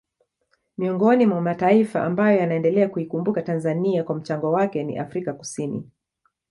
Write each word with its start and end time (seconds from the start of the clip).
Miongoni 0.77 1.25
mwa 1.25 1.41
mataifa 1.41 2.03
ambayo 2.03 2.37
yanaendelea 2.39 2.89
kuikumbuka 2.89 3.41
Tanzania 3.41 4.03
kwa 4.03 4.15
mchango 4.15 4.51
wake 4.51 4.83
ni 4.83 4.97
Afrika 4.97 5.33
Kusini 5.33 5.91